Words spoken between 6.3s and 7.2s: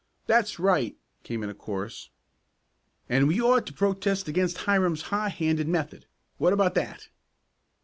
What about that?"